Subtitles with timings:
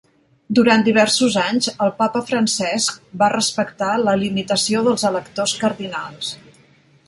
[0.59, 6.37] Durant diversos anys, el papa Francesc va respectar la limitació dels electors cardinals.